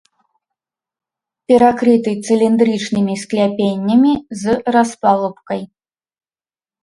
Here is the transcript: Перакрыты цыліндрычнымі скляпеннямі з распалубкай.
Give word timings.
Перакрыты 1.51 2.11
цыліндрычнымі 2.27 3.13
скляпеннямі 3.23 4.13
з 4.45 4.57
распалубкай. 4.77 5.61